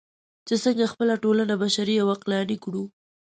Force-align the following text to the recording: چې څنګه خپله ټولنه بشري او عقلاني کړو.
چې 0.47 0.55
څنګه 0.63 0.91
خپله 0.93 1.13
ټولنه 1.23 1.53
بشري 1.63 1.95
او 2.01 2.07
عقلاني 2.15 2.57
کړو. 2.63 2.83